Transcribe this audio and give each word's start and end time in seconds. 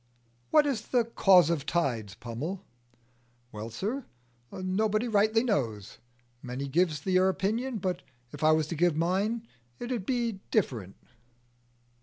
"What 0.49 0.65
is 0.65 0.87
the 0.87 1.05
cause 1.05 1.51
of 1.51 1.59
the 1.59 1.65
tides, 1.65 2.15
Pummel?" 2.15 2.65
"Well, 3.51 3.69
sir, 3.69 4.07
nobody 4.51 5.07
rightly 5.07 5.43
knows. 5.43 5.99
Many 6.41 6.67
gives 6.67 7.01
their 7.01 7.29
opinion, 7.29 7.77
but 7.77 8.01
if 8.31 8.43
I 8.43 8.51
was 8.51 8.65
to 8.69 8.75
give 8.75 8.95
mine, 8.97 9.47
it 9.77 9.91
'ud 9.91 10.07
be 10.07 10.39
different." 10.49 10.95